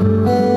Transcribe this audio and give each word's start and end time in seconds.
Thank 0.00 0.49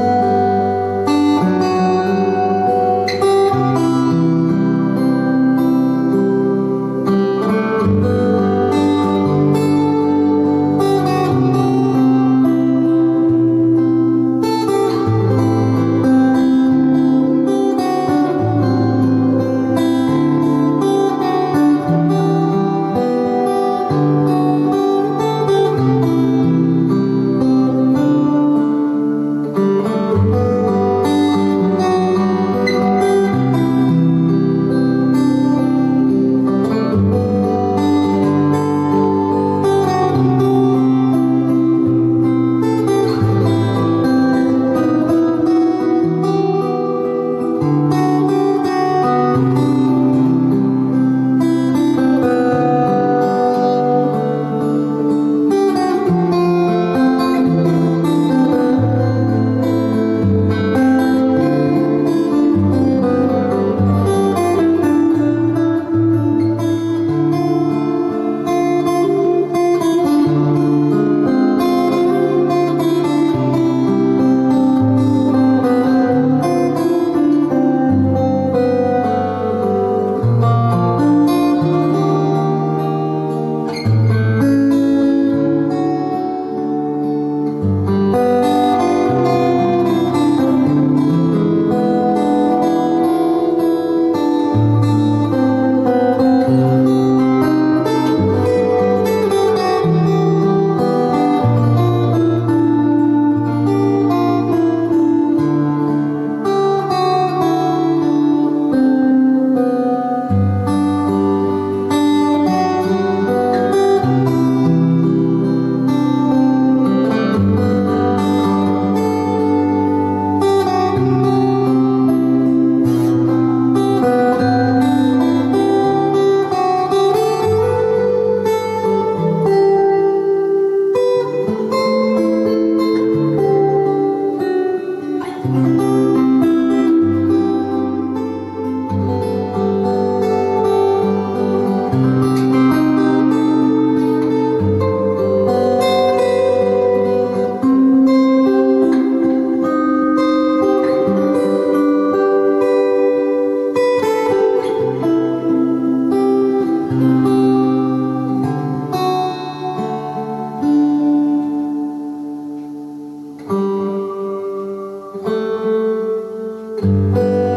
Música 166.83 167.52